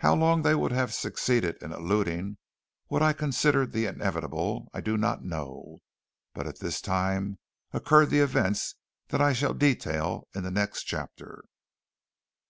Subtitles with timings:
[0.00, 2.36] How long they would have succeeded in eluding
[2.88, 5.78] what I considered the inevitable, I do not know;
[6.34, 7.38] but at this time
[7.72, 8.74] occurred the events
[9.08, 11.44] that I shall detail in the next chapter.